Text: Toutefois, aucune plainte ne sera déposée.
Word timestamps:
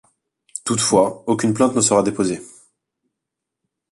Toutefois, 0.65 1.23
aucune 1.27 1.53
plainte 1.53 1.75
ne 1.75 1.81
sera 1.81 2.01
déposée. 2.01 2.41